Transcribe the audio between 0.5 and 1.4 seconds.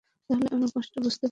আমার কষ্ট বুঝতে পারবি।